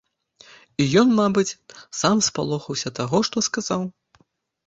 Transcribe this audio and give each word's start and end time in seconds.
І 0.83 0.85
ён, 1.01 1.09
мабыць, 1.19 1.57
сам 1.99 2.17
спалохаўся 2.29 2.89
таго, 3.01 3.17
што 3.27 3.37
сказаў. 3.49 3.81